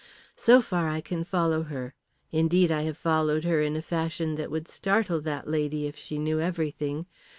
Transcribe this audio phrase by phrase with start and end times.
[0.35, 1.93] So far I can follow her
[2.31, 6.17] indeed, I have followed her in a fashion that would startle that lady if she
[6.17, 7.05] knew everything.